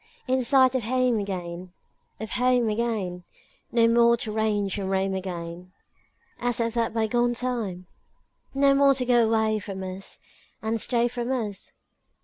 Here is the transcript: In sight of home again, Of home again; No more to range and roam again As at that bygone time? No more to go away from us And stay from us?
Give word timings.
In 0.27 0.43
sight 0.43 0.73
of 0.73 0.81
home 0.85 1.19
again, 1.19 1.73
Of 2.19 2.31
home 2.31 2.69
again; 2.69 3.23
No 3.71 3.87
more 3.87 4.17
to 4.17 4.31
range 4.31 4.79
and 4.79 4.89
roam 4.89 5.13
again 5.13 5.73
As 6.39 6.59
at 6.59 6.73
that 6.73 6.91
bygone 6.95 7.35
time? 7.35 7.85
No 8.55 8.73
more 8.73 8.95
to 8.95 9.05
go 9.05 9.23
away 9.27 9.59
from 9.59 9.83
us 9.83 10.19
And 10.59 10.81
stay 10.81 11.07
from 11.07 11.31
us? 11.31 11.73